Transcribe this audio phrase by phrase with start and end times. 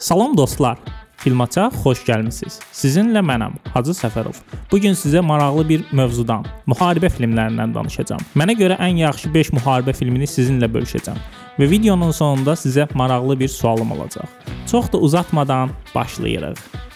[0.00, 0.78] Salam dostlar.
[1.16, 2.54] Filmaça xoş gəlmisiniz.
[2.72, 4.38] Sizinlə mənəm Hacı Səfərov.
[4.70, 8.24] Bu gün sizə maraqlı bir mövzudan, müharibə filmlərindən danışacağam.
[8.32, 11.20] Mənə görə ən yaxşı 5 müharibə filmini sizinlə bölüşəcəm
[11.60, 14.24] və videonun sonunda sizə maraqlı bir sualım olacaq.
[14.70, 16.89] Çox da uzatmadan başlayırıq.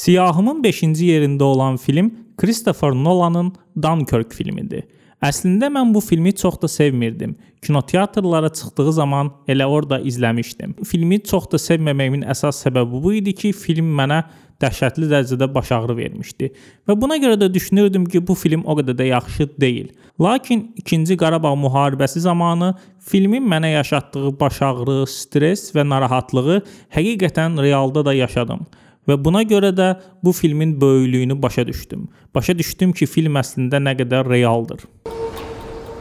[0.00, 2.06] Siyahımın 5-ci yerində olan film
[2.40, 4.86] Christopher Nolanın Dunkirk filmidir.
[5.20, 7.34] Əslində mən bu filmi çox da sevmirdim.
[7.60, 10.72] Kinoteatrlara çıxdığı zaman elə orada izləmişdim.
[10.88, 14.22] Filmi çox da sevməməyimin əsas səbəbi bu idi ki, film mənə
[14.62, 16.48] dəhşətli dərəcədə baş ağrı vermişdi
[16.88, 19.92] və buna görə də düşünürdüm ki, bu film o qədər də yaxşı deyil.
[20.20, 22.72] Lakin 2-ci Qarabağ müharibəsi zamanı
[23.04, 26.62] filmin mənə yaşatdığı baş ağrı, stress və narahatlığı
[26.96, 28.64] həqiqətən realda da yaşadım.
[29.10, 29.86] Və buna görə də
[30.22, 32.08] bu filmin böyüklüyünü başa düşdüm.
[32.34, 34.84] Başa düşdüm ki, film əslində nə qədər realdır.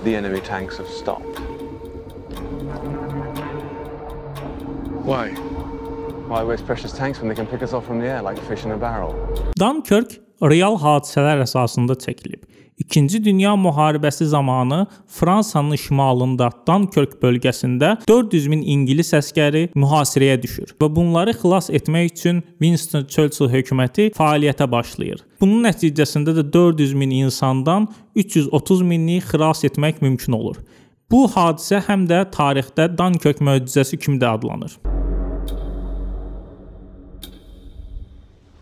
[0.03, 1.41] The enemy tanks have stopped.
[5.09, 5.33] Why?
[6.29, 8.65] Why waste precious tanks when they can pick us off from the air like fish
[8.65, 9.15] in a barrel?
[9.57, 12.45] Dunkirk real hadisələr əsasında çəkilib.
[12.79, 20.87] İkinci Dünya müharibəsi zamanı Fransanın şimalında Dunkirk bölgəsində 400 min ingilis əskəri mühasirəyə düşür və
[20.95, 25.25] bunları xilas etmək üçün Winston Churchill hökuməti fəaliyyətə başlayır.
[25.41, 30.63] Bunun nəticəsində də 400 min insandan 330 minini xilas etmək mümkün olur.
[31.11, 34.79] Bu hadisə həm də tarixdə Dunkirk möcüzəsi kimi də adlanır.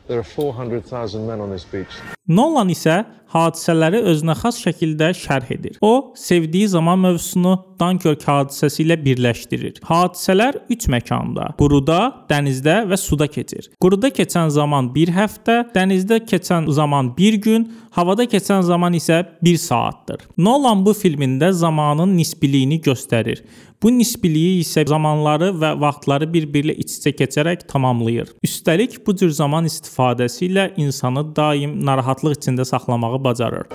[0.08, 1.92] There are 400,000 men on this beach.
[2.28, 5.78] Nolan isə hadisələri özünə xas şəkildə şərh edir.
[5.84, 9.82] O, sevdiyi zaman mövzusunu Dunkirk hadisəsi ilə birləşdirir.
[9.88, 12.00] Hadisələr 3 məkanda: quruda,
[12.32, 13.70] dənizdə və suda keçir.
[13.84, 19.62] Quruda keçən zaman 1 həftə, dənizdə keçən zaman 1 gün, havada keçən zaman isə 1
[19.68, 20.28] saatdır.
[20.38, 23.44] Nolan bu filmində zamanın nisbiliyini göstərir.
[23.84, 28.32] Bu nisbiliyi isə zamanları və vaxtları bir-biri iç-içə keçərək tamamlayır.
[28.48, 33.70] Üstəlik bu cür zaman istifadəsi ilə insanı daim narahatlıq içində saxlamağı bacarır.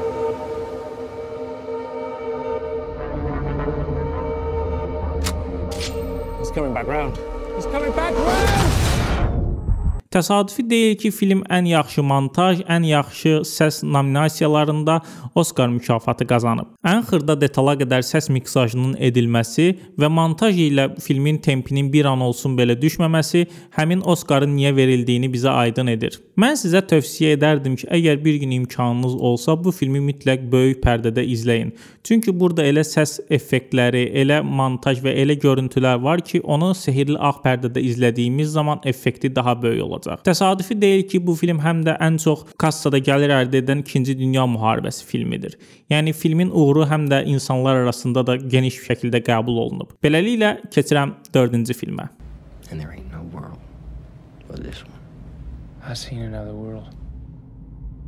[6.42, 7.14] He's coming back round.
[7.54, 8.81] He's coming back round!
[10.12, 14.98] Təsadüfi deyil ki, film ən yaxşı montaj, ən yaxşı səs nominasiyalarında
[15.34, 16.74] Oskar mükafatı qazanıb.
[16.84, 22.58] Ən xırda detala qədər səs miksajının edilməsi və montaj ilə filmin tempinin bir an olsun
[22.58, 23.46] belə düşməməsi
[23.78, 26.20] həmin Oskarın niyə verildiyini bizə aydın edir.
[26.36, 31.24] Mən sizə tövsiyə edərdim ki, əgər bir gün imkanınız olsa, bu filmi mütləq böyük pərdədə
[31.24, 31.72] izləyin.
[32.04, 37.32] Çünki burada elə səs effektləri, elə montaj və elə görüntülər var ki, onu sehrli ağ
[37.40, 40.24] pərdədə izlədiyimiz zaman effekti daha böyük olacaq olacaq.
[40.26, 44.46] Təsadüfi deyil ki, bu film həm də ən çox kassada gəlir əldə edən 2-ci Dünya
[44.46, 45.58] müharibəsi filmidir.
[45.90, 49.94] Yəni filmin uğuru həm də insanlar arasında da geniş şəkildə qəbul olunub.
[50.02, 52.08] Beləliklə keçirəm 4-cü filmə.
[52.70, 53.58] And there ain't no world
[54.48, 54.98] but this one.
[55.84, 56.88] I've seen another world.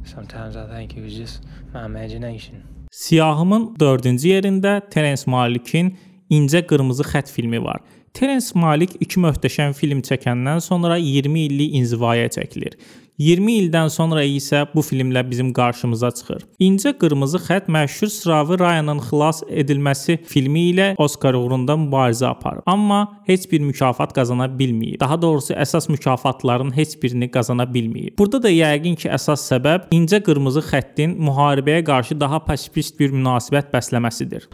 [0.04, 1.42] Sometimes I think it was just
[1.74, 2.62] my imagination.
[2.90, 5.96] Siyahımın 4-cü yerində Terence Malick'in
[6.30, 7.80] İncə Qırmızı Xətt filmi var.
[8.14, 12.76] Terence Malick iki möhtəşəm film çəkəndən sonra 20 illik inzivaya çəkilir.
[13.18, 16.44] 20 ildən sonra isə bu filmlə bizim qarşımıza çıxır.
[16.62, 23.00] İncə qırmızı xətt məşhur sıravi Ryanın xilas edilməsi filmi ilə Oskar uğrunda mübarizə aparıb, amma
[23.26, 25.00] heç bir mükafat qazana bilməyib.
[25.00, 28.14] Daha doğrusu əsas mükafatların heç birini qazana bilməyib.
[28.18, 33.74] Burada da yəqin ki, əsas səbəb incə qırmızı xəttin müharibəyə qarşı daha pasifist bir münasibət
[33.74, 34.46] bəsləməsidir.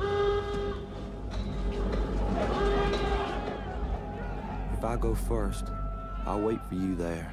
[5.00, 5.64] Go first,
[6.26, 7.32] I'll wait for you there.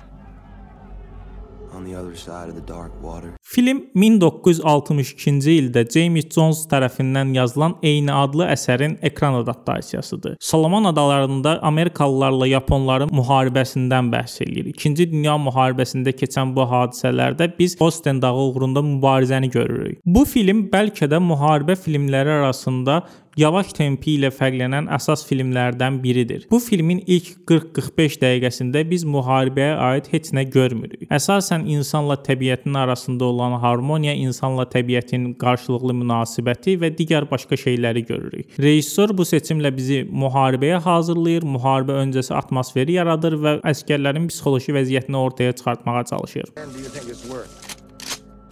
[1.75, 3.33] On the other side of the dark water.
[3.43, 10.37] Film 1962-ci ildə James Jones tərəfindən yazılan eyni adlı əsərin ekran adaptasiyasıdır.
[10.39, 14.71] Solomon adalarında Amerikalılarla Yaponların müharibəsindən bəhs eləyir.
[14.71, 19.99] 2-ci Dünya müharibəsində keçən bu hadisələrdə biz Osten dağı uğrunda mübarizəni görürük.
[20.05, 23.01] Bu film bəlkə də müharibə filmləri arasında
[23.37, 26.45] yavaş tempi ilə fərqlənən əsas filmlərdən biridir.
[26.51, 31.05] Bu filmin ilk 40-45 dəqiqəsində biz müharibəyə aid heç nə görmürük.
[31.13, 38.57] Əsasən insanla təbiətin arasında olan harmoniya, insanla təbiətin qarşılıqlı münasibəti və digər başqa şeyləri görürük.
[38.59, 45.53] Rejissor bu seçimlə bizi müharibəyə hazırlayır, müharibə öncəsi atmosferi yaradır və əsgərlərin psixoloji vəziyyətini ortaya
[45.53, 46.53] çıxartmağa çalışır.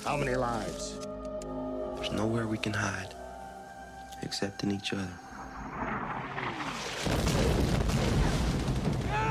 [0.05, 0.93] How many lives?
[1.95, 3.24] There's nowhere we can hide
[4.23, 5.11] except in each other.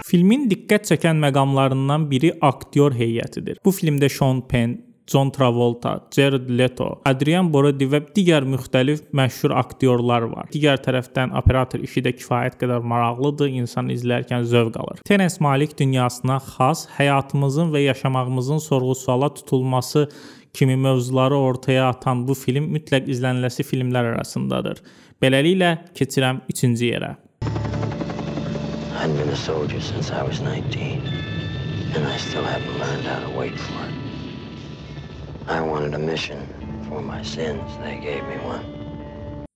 [0.05, 3.59] Filmin diqqət çəkən məqamlarından biri aktyor heyətidir.
[3.65, 10.25] Bu filmdə Sean Penn, John Travolta, Jared Leto, Adrian Brody və digər müxtəlif məşhur aktyorlar
[10.31, 10.49] var.
[10.55, 15.03] Digər tərəfdən operator işi də kifayət qədər maraqlıdır, insan izlərkən zövq alır.
[15.05, 20.09] Terence Malick dünyasına xas həyatımızın və yaşamağımızın sorğu-suala tutulması
[20.55, 24.81] kimi mövzuları ortaya atan bu film mütləq izlənilməsi filmlər arasındadır.
[25.21, 27.17] Beləliklə keçirəm 3-cü yerə.
[29.05, 31.03] I'd been a soldier since I was 19,
[31.95, 34.04] and I still haven't learned how to wait for it.
[35.47, 36.39] I wanted a mission
[36.89, 37.61] for my sins.
[37.83, 38.65] They gave me one.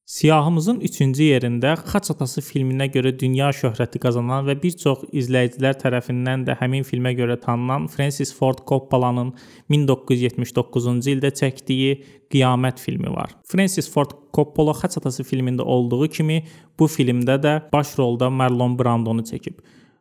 [0.05, 6.45] Siyahımızın 3-cü yerində Xaç atası filminə görə dünya şöhrəti qazanan və bir çox izləyicilər tərəfindən
[6.45, 9.33] də həmin filmə görə tanınan Francis Ford Coppola'nın
[9.71, 11.97] 1979-cu ildə çəkdiyi
[12.33, 13.33] Qiyamət filmi var.
[13.49, 16.43] Francis Ford Coppola Xaç atası filmində olduğu kimi
[16.79, 19.57] bu filmdə də baş rolda Marlon Brandonu çəkib.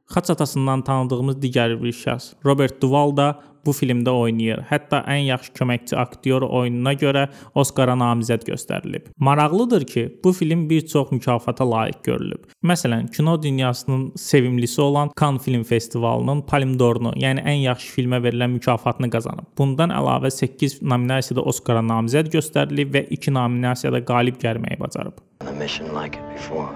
[0.08, 3.28] Xaç atasından tanıdığımız digər bir şəxs Robert Duvall da
[3.68, 4.64] bu filmdə oynayır.
[4.72, 9.12] Hətta ən yaxşı köməkçi aktyor oyununa görə Oskara namizəd göstərilib.
[9.20, 12.48] Maraqlıdır ki, bu film bir çox mükafata layiq görülüb.
[12.64, 18.56] Məsələn, kino dünyasının sevimlisi olan Cannes Film Festivalının Palme d'Orunu, yəni ən yaxşı filmə verilən
[18.58, 19.52] mükafatını qazanıb.
[19.58, 25.20] Bundan əlavə 8 nominasiyada Oskara namizəd göstərilib və 2 nominasiyada qalib gəlməyi bacarıb.
[25.48, 26.70] A mission like it before.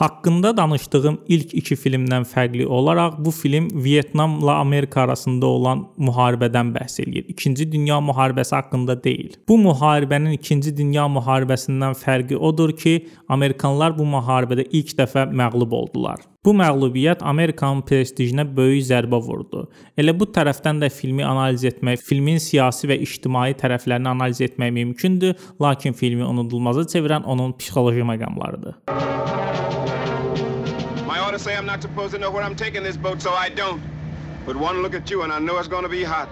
[0.00, 7.00] Haqqında danışdığım ilk iki filmdən fərqli olaraq bu film Vyetnamla Amerika arasında olan müharibədən bəhs
[7.04, 7.28] eləyir.
[7.28, 9.32] 2-ci Dünya müharibəsi haqqında deyil.
[9.48, 16.33] Bu müharibənin 2-ci Dünya müharibəsindən fərqi odur ki, Amerikanlar bu müharibədə ilk dəfə məğlub oldular.
[16.44, 19.62] Bu məğlubiyyət Amerikanın prestijinə böyük zərbə vurdu.
[19.96, 25.38] Elə bu tərəfdən də filmi analiz etmək, filmin siyasi və ictimai tərəflərini analiz etmək mümkündür,
[25.64, 28.76] lakin filmi unudulmaza çevirən onun psixoloji məqamlarıdır.
[31.08, 33.48] My orders say I'm not supposed to know where I'm taking this boat, so I
[33.48, 33.80] don't.
[34.44, 36.28] But one look at you and I know it's gonna be hot.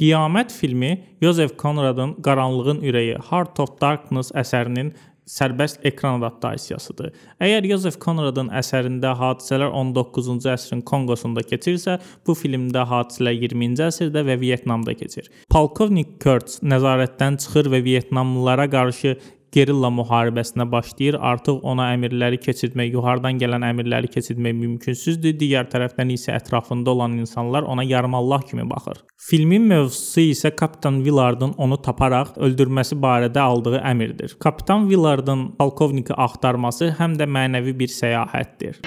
[0.00, 4.94] Qiyamət filmi Joseph Conradın Qaranlığın ürəyi Heart of Darkness əsərinin
[5.26, 7.10] sərbəst ekran adaptasiyasıdır.
[7.42, 14.38] Əgər Joseph Conradın əsərində hadisələr 19-cu əsrin Konqosunda keçirsə, bu filmdə hadisələr 20-ci əsrdə və
[14.42, 15.30] Vyetnamda keçir.
[15.52, 19.16] Polkovnik Kurtz nəzarətdən çıxır və Vyetnamlılara qarşı
[19.56, 21.18] gerilla müharibəsinə başlayır.
[21.32, 25.36] Artıq ona əmrləri keçirmək, yuxarıdan gələn əmrləri keçirmək mümkünsüzdür.
[25.40, 29.02] Digər tərəfdən isə ətrafında olan insanlar ona yarımallah kimi baxır.
[29.28, 34.36] Filmin mövzusu isə Kapitan Villardın onu taparaq öldürməsi barədə aldığı əmrdir.
[34.40, 38.84] Kapitan Villardın polkovniki axtarması həm də mənəvi bir səyahətdir.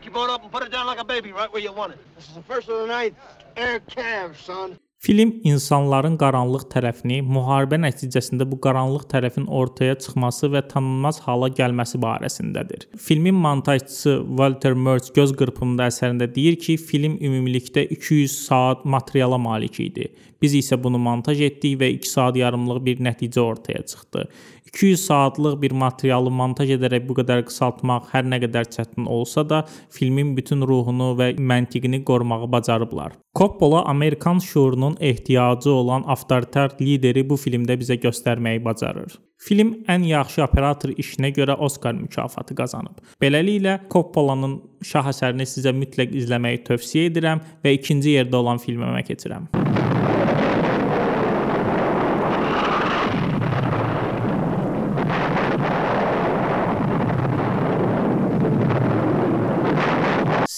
[0.00, 1.92] Pick your boat up and put it down like a baby right where you want
[1.92, 1.98] it.
[2.16, 3.14] This is the first of the night.
[3.56, 4.78] Air calf, son.
[5.00, 11.96] Film insanların qaranlıq tərəfini, müharibə nəticəsində bu qaranlıq tərəfin ortaya çıxması və tanınmaz hala gəlməsi
[12.02, 12.84] barəsindədir.
[13.00, 19.80] Filmin montajçısı Walter Murch göz qırpımında əsərində deyir ki, film ümumilikdə 200 saat materiala malik
[19.80, 20.10] idi.
[20.40, 24.28] Biz isə bunu montaj etdik və 2 saat yarımlıq bir nəticə ortaya çıxdı.
[24.72, 29.64] 200 saatlıq bir materialı montaj edərək bu qədər qısaltmaq hər nə qədər çətin olsa da,
[29.90, 33.16] filmin bütün ruhunu və məntiqini qorumağı bacarıblar.
[33.34, 39.18] Coppola Amerikan şuurunun ehtiyacı olan avtoritar lideri bu filmdə bizə göstərməyi bacarır.
[39.40, 42.98] Film ən yaxşı operator işinə görə Oskar mükafatı qazanıb.
[43.22, 49.48] Beləliklə Coppola'nın şah əsərini sizə mütləq izləməyi tövsiyə edirəm və ikinci yerdə olan filmimə keçirəm.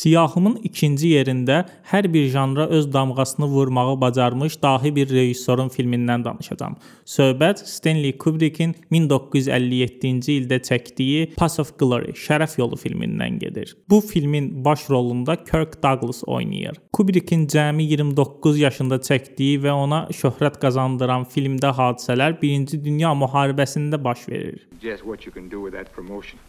[0.02, 6.74] Siyahımın ikinci yerində hər bir janra öz damğasını vurmağı bacarmış dahi bir rejissorun filmindən danışacağam.
[7.06, 13.76] Söhbət Stanley Kubrickin 1957-ci ildə çəkdiyi Path of Glory, Şərəf yolu filmindən gedir.
[13.90, 16.82] Bu filmin baş rolunda Kirk Douglas oynayır.
[16.92, 24.28] Kubrickin cəmi 29 yaşında çəkdiyi və ona şöhrət qazandıran filmdə hadisələr 1-ci Dünya müharibəsində baş
[24.28, 24.66] verir.
[24.82, 26.40] Just what you can do with that promotion.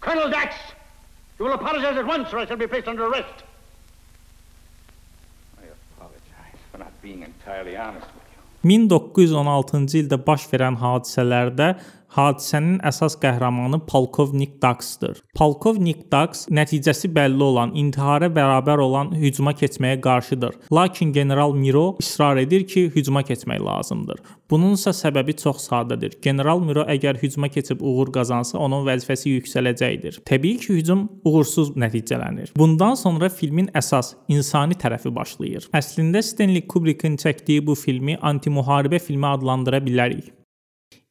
[0.00, 0.77] Colonel Dax!
[1.38, 3.44] You will apologize at once or I shall be placed under arrest.
[5.56, 5.66] I
[5.96, 8.38] apologize for not being entirely honest with you.
[8.66, 11.68] 1916-cı ildə baş verən hadisələrdə
[12.16, 15.20] hadisənin əsas qəhrəmanı Polkovnik Daxdır.
[15.38, 20.56] Polkovnik Dax nəticəsi bəlli olan, intihara bərabər olan hücuma keçməyə qarşıdır.
[20.72, 24.22] Lakin general Miro israr edir ki, hücuma keçmək lazımdır.
[24.50, 26.16] Bununsa səbəbi çox sadədir.
[26.24, 30.22] General Miro əgər hücuma keçib uğur qazansa, onun vəzifəsi yüksələcəkdir.
[30.28, 32.54] Təbii ki, hücum uğursuz nəticələnir.
[32.56, 35.68] Bundan sonra filmin əsas insani tərəfi başlayır.
[35.76, 40.37] Əslində Stanley Kubrickin çəkdiyi bu filmi anti-müharibə filmi adlandıra bilərik.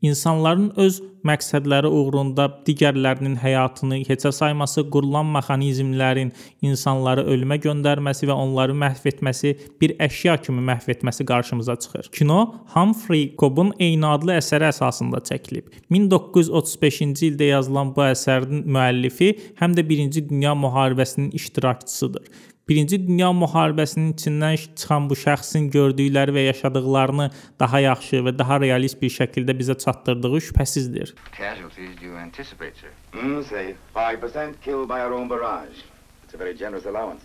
[0.05, 6.29] İnsanların öz məqsədləri uğrunda digərlərinin həyatını heçə sayması, qurulan mexanizmlərin
[6.61, 12.11] insanları ölümə göndərməsi və onları məhv etməsi, bir əşya kimi məhv etməsi qarşımıza çıxır.
[12.13, 12.37] Kino
[12.75, 15.73] Humphrey Cobb'un eyni adlı əsəri əsasında çəkilib.
[15.89, 19.31] 1935-ci ildə yazılan bu əsərin müəllifi
[19.63, 22.29] həm də 1-ci Dünya müharibəsinin iştirakçısıdır.
[22.67, 28.99] Birinci Dünya müharibəsinin içindən çıxan bu şəxsin gördükləri və yaşadıklarını daha yaxşı və daha realist
[29.01, 31.13] bir şəkildə bizə çatdırdığı şübhəsizdir.
[31.37, 32.91] Casualties do you anticipate, sir?
[33.13, 35.79] Hmm, say 5% killed by our own barrage.
[36.25, 37.23] It's a very generous allowance.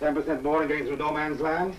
[0.00, 1.74] 10% more in getting through no man's land.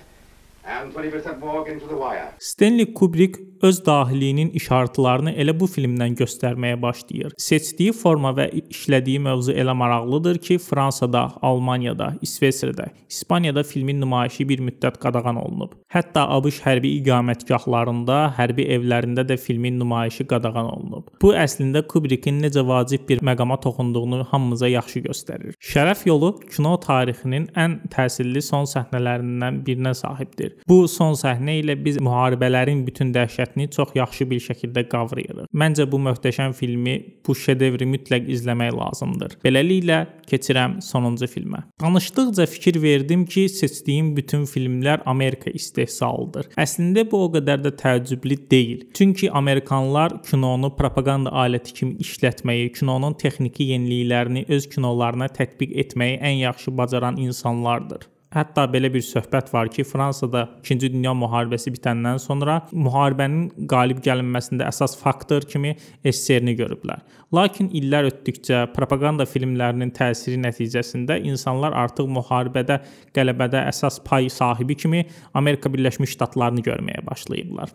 [0.66, 2.34] And 20% more getting to the wire.
[2.40, 7.34] Stanley Kubrick öz dahiliyinin işarətlərini elə bu filmdən göstərməyə başlayır.
[7.40, 14.64] Seçdiyi forma və işlədiyi mövzu elə maraqlıdır ki, Fransada, Almaniyada, İsveçrədə, İspaniyada filmin nümayişi bir
[14.68, 15.78] müddət qadağan olunub.
[15.94, 21.08] Hətta ABŞ hərbi iqamətgahlarında, hərbi evlərində də filmin nümayişi qadağan olunub.
[21.22, 25.56] Bu əslində Kubrickin necə vacib bir məqama toxunduğunu hamımıza yaxşı göstərir.
[25.64, 30.58] Şərəf yolu kino tarixinin ən təsirli son səhnələrindən birinə sahibdir.
[30.68, 33.45] Bu son səhnə ilə biz müharibələrin bütün dəhşətini
[33.76, 35.50] çox yaxşı bir şəkildə qavrayırıq.
[35.54, 36.96] Məncə bu möhtəşəm filmi,
[37.28, 39.38] bu şedevri mütləq izləmək lazımdır.
[39.46, 40.00] Beləliklə
[40.30, 41.64] keçirəm sonuncu filmə.
[41.82, 46.52] Danışdıqca fikir verdim ki, seçdiyim bütün filmlər Amerika istehsalıdır.
[46.58, 48.88] Əslində bu o qədər də təəccüblü deyil.
[48.94, 56.42] Çünki Amerikanlar kinonu propaganda aləti kimi işlətməyi, kinonun texniki yeniliklərini öz kinolarına tətbiq etməyi ən
[56.46, 58.10] yaxşı bacaran insanlardır.
[58.35, 64.69] Hətta belə bir söhbət var ki, Fransada 2-ci Dünya müharibəsi bitəndən sonra müharibənin qalib gəlinməsində
[64.71, 65.73] əsas faktor kimi
[66.05, 67.03] SSR-ni görüblər.
[67.35, 72.79] Lakin illər ötdükcə propaganda filmlərinin təsiri nəticəsində insanlar artıq müharibədə,
[73.19, 75.03] qələbədə əsas pay sahibi kimi
[75.35, 77.75] Amerika Birləşmiş Ştatlarını görməyə başlayıblar.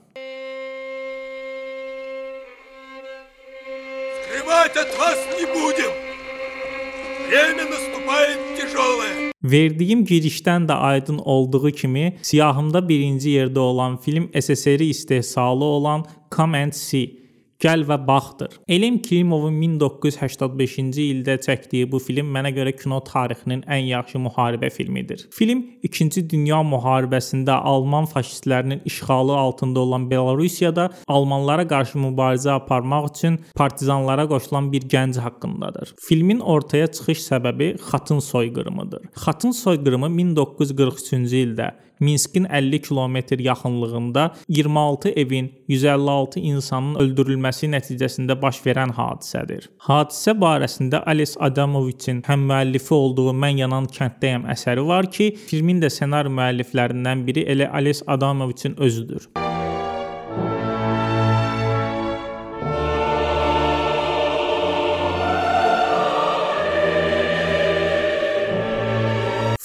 [4.24, 6.09] Скрывать от вас не будем.
[7.30, 9.32] Время наступает тяжелое.
[9.44, 16.64] Verdiyim girişdən də aydın olduğu kimi, siyahımda birinci yerdə olan film SSR istehsalı olan Come
[16.64, 17.26] and See
[17.61, 18.55] Gəl və baxdır.
[18.73, 25.27] Elm Klimovun 1985-ci ildə çəkdiyi bu film mənə görə kino tarixinin ən yaxşı müharibə filmidir.
[25.37, 33.39] Film 2-ci Dünya müharibəsində Alman faşistlərinin işğalı altında olan Belarusiyada almanlara qarşı mübarizə aparmaq üçün
[33.61, 35.93] partizanlara qoşulan bir gənc haqqındadır.
[36.01, 39.05] Filmin ortaya çıxış səbəbi xatın soyqırımıdır.
[39.27, 48.63] Xatın soyqırımı 1943-cü ildə Minskin 50 kilometr yaxınlığında 26 evin, 156 insanın öldürülməsi nəticəsində baş
[48.67, 49.69] verən hadisədir.
[49.89, 55.93] Hadisə barəsində Ales Adamoviçin həm müəllifi olduğu Mən yanan kənddəyəm əsəri var ki, filmin də
[55.93, 59.31] ssenari müəlliflərindən biri elə Ales Adamoviçin özüdür.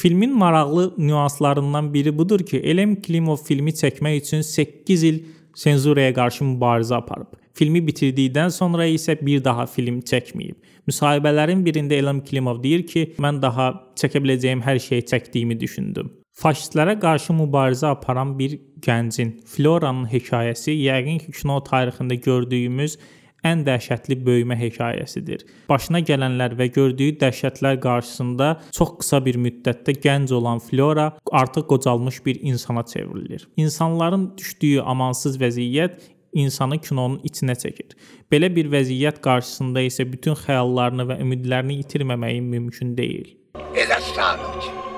[0.05, 5.15] Filmin maraqlı nüanslarından biri budur ki, Elem Klimov filmi çəkmək üçün 8 il
[5.57, 7.31] senzuraya qarşı mübarizə aparıb.
[7.57, 10.59] Filmi bitirdikdən sonra isə bir daha film çəkməyib.
[10.85, 16.13] Müsahibələrin birində Elem Klimov deyir ki, mən daha çəkə biləcəyim hər şeyi çəkdiyimi düşündüm.
[16.37, 22.99] Faşistlərə qarşı mübarizə aparan bir gəncin Floranın hekayəsi yəqin ki, kino tarixində gördüyümüz
[23.45, 25.45] ən dəhşətli böyümə hekayəsidir.
[25.69, 32.25] Başına gələnlər və gördüyü dəhşətlər qarşısında çox qısa bir müddətdə gənc olan Flora artıq qocalmış
[32.25, 33.47] bir insana çevrilir.
[33.57, 37.95] İnsanların düşdüyü amansız vəziyyət insanı kinonun içinə çəkir.
[38.31, 43.31] Belə bir vəziyyət qarşısında isə bütün xəyallarını və ümidlərini itirməməyi mümkün deyil.
[43.75, 44.94] Elə sanır ki,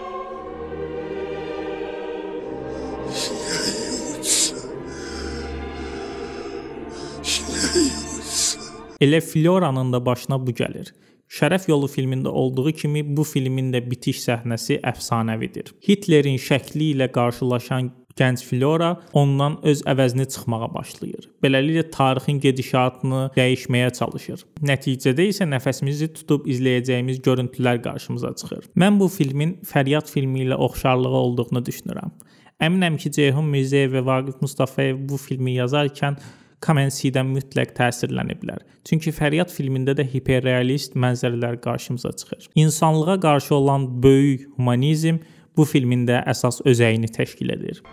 [9.01, 10.89] Elə Floranın da başına bu gəlir.
[11.29, 15.73] Şərəf yolu filmində olduğu kimi bu filmin də bitiş səhnəsi əfsanəvidir.
[15.87, 21.27] Hitlerin şəkli ilə qarşılaşan gənc Flora ondan öz əvəzini çıxmağa başlayır.
[21.43, 24.47] Beləliklə tarixin gedişatını dəyişməyə çalışır.
[24.71, 28.65] Nəticədə isə nəfəsimizi tutub izləyəcəyimiz görüntülər qarşımıza çıxır.
[28.79, 32.17] Mən bu filmin Fəryad filmi ilə oxşarlığı olduğunu düşünürəm.
[32.63, 36.17] Əminəm ki, Ceyhun Mirzəyev və Vaqif Mustafayev bu filmi yazarkən
[36.65, 38.63] Kamensidən mütləq təsirləniblər.
[38.87, 42.49] Çünki Fəryad filmində də hiperrealist mənzərələr qarşımıza çıxır.
[42.55, 45.21] İnsanlığa qarşı olan böyük humanizm
[45.57, 47.83] bu filmin də əsas özəyini təşkil edir.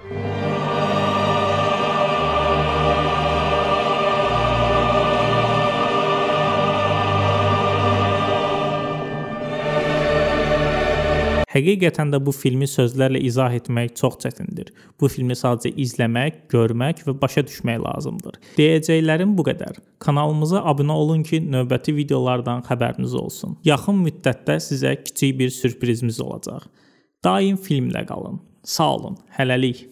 [11.54, 14.72] Həqiqətən də bu filmi sözlərlə izah etmək çox çətindir.
[14.98, 18.40] Bu filmi sadəcə izləmək, görmək və başa düşmək lazımdır.
[18.58, 19.78] Deyəcəklərim bu qədər.
[20.02, 23.54] Kanalımıza abunə olun ki, növbəti videolardan xəbəriniz olsun.
[23.64, 26.66] Yaxın müddətdə sizə kiçik bir sürprizimiz olacaq.
[27.24, 28.42] Daim filmlə qalın.
[28.64, 29.18] Sağ olun.
[29.38, 29.86] Hələlik.